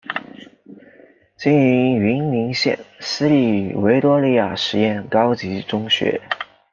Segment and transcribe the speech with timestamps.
[1.37, 6.19] 经营云林县私立维多利亚实验高级中学。